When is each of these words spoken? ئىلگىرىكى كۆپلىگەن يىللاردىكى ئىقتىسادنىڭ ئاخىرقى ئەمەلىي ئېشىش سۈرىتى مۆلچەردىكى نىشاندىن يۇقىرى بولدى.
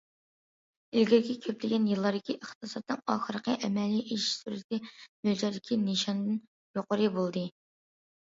ئىلگىرىكى 1.01 1.33
كۆپلىگەن 1.43 1.83
يىللاردىكى 1.89 2.35
ئىقتىسادنىڭ 2.37 3.03
ئاخىرقى 3.15 3.55
ئەمەلىي 3.67 4.01
ئېشىش 4.15 4.31
سۈرىتى 4.39 4.81
مۆلچەردىكى 5.29 5.79
نىشاندىن 5.85 6.41
يۇقىرى 6.81 7.13
بولدى. 7.21 7.47